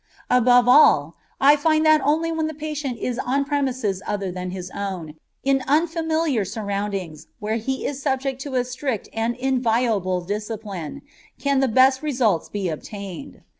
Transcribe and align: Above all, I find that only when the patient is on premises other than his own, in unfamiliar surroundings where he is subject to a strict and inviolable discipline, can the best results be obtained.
Above 0.31 0.67
all, 0.67 1.13
I 1.39 1.55
find 1.55 1.85
that 1.85 2.01
only 2.03 2.31
when 2.31 2.47
the 2.47 2.55
patient 2.55 2.97
is 2.97 3.19
on 3.19 3.45
premises 3.45 4.01
other 4.07 4.31
than 4.31 4.49
his 4.49 4.71
own, 4.71 5.13
in 5.43 5.61
unfamiliar 5.67 6.43
surroundings 6.43 7.27
where 7.37 7.57
he 7.57 7.85
is 7.85 8.01
subject 8.01 8.41
to 8.41 8.55
a 8.55 8.63
strict 8.65 9.09
and 9.13 9.35
inviolable 9.35 10.21
discipline, 10.21 11.03
can 11.37 11.59
the 11.59 11.67
best 11.67 12.01
results 12.01 12.49
be 12.49 12.67
obtained. 12.67 13.43